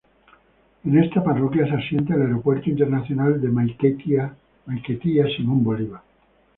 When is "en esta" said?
0.83-1.23